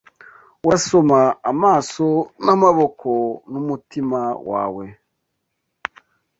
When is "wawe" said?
4.49-4.85